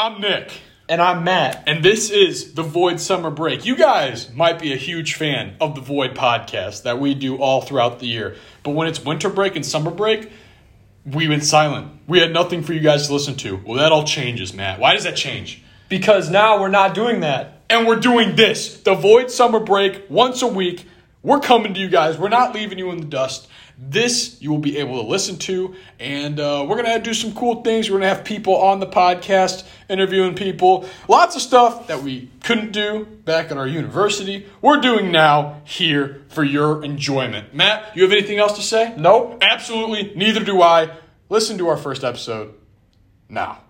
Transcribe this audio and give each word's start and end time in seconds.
I'm 0.00 0.20
Nick. 0.20 0.52
And 0.88 1.02
I'm 1.02 1.24
Matt. 1.24 1.64
And 1.66 1.84
this 1.84 2.08
is 2.08 2.54
The 2.54 2.62
Void 2.62 3.00
Summer 3.00 3.32
Break. 3.32 3.66
You 3.66 3.74
guys 3.74 4.32
might 4.32 4.60
be 4.60 4.72
a 4.72 4.76
huge 4.76 5.14
fan 5.14 5.56
of 5.60 5.74
the 5.74 5.80
Void 5.80 6.14
podcast 6.14 6.84
that 6.84 7.00
we 7.00 7.14
do 7.14 7.38
all 7.38 7.62
throughout 7.62 7.98
the 7.98 8.06
year. 8.06 8.36
But 8.62 8.76
when 8.76 8.86
it's 8.86 9.04
winter 9.04 9.28
break 9.28 9.56
and 9.56 9.66
summer 9.66 9.90
break, 9.90 10.30
we 11.04 11.26
went 11.26 11.42
silent. 11.42 11.90
We 12.06 12.20
had 12.20 12.32
nothing 12.32 12.62
for 12.62 12.74
you 12.74 12.78
guys 12.78 13.08
to 13.08 13.12
listen 13.12 13.34
to. 13.38 13.56
Well, 13.56 13.78
that 13.78 13.90
all 13.90 14.04
changes, 14.04 14.54
Matt. 14.54 14.78
Why 14.78 14.94
does 14.94 15.02
that 15.02 15.16
change? 15.16 15.64
Because 15.88 16.30
now 16.30 16.60
we're 16.60 16.68
not 16.68 16.94
doing 16.94 17.18
that. 17.22 17.62
And 17.68 17.84
we're 17.84 17.98
doing 17.98 18.36
this 18.36 18.80
The 18.80 18.94
Void 18.94 19.32
Summer 19.32 19.58
Break 19.58 20.04
once 20.08 20.42
a 20.42 20.46
week. 20.46 20.86
We're 21.22 21.40
coming 21.40 21.74
to 21.74 21.80
you 21.80 21.88
guys. 21.88 22.16
We're 22.16 22.28
not 22.28 22.54
leaving 22.54 22.78
you 22.78 22.90
in 22.90 22.98
the 22.98 23.06
dust. 23.06 23.48
This 23.76 24.40
you 24.40 24.50
will 24.50 24.58
be 24.58 24.78
able 24.78 25.02
to 25.02 25.08
listen 25.08 25.36
to, 25.38 25.74
and 26.00 26.40
uh, 26.40 26.66
we're 26.68 26.82
going 26.82 26.92
to 26.92 26.98
do 27.00 27.14
some 27.14 27.32
cool 27.32 27.62
things. 27.62 27.88
We're 27.88 27.98
going 27.98 28.10
to 28.10 28.14
have 28.16 28.24
people 28.24 28.56
on 28.56 28.80
the 28.80 28.86
podcast 28.86 29.64
interviewing 29.88 30.34
people. 30.34 30.88
Lots 31.06 31.36
of 31.36 31.42
stuff 31.42 31.86
that 31.86 32.02
we 32.02 32.28
couldn't 32.42 32.72
do 32.72 33.04
back 33.04 33.52
at 33.52 33.56
our 33.56 33.68
university, 33.68 34.46
we're 34.60 34.80
doing 34.80 35.12
now 35.12 35.60
here 35.64 36.24
for 36.28 36.42
your 36.42 36.84
enjoyment. 36.84 37.54
Matt, 37.54 37.96
you 37.96 38.02
have 38.02 38.10
anything 38.10 38.38
else 38.38 38.56
to 38.56 38.62
say? 38.62 38.94
Nope. 38.96 39.38
Absolutely, 39.42 40.12
neither 40.16 40.42
do 40.42 40.60
I. 40.60 40.90
Listen 41.28 41.56
to 41.58 41.68
our 41.68 41.76
first 41.76 42.02
episode 42.02 42.54
now. 43.28 43.60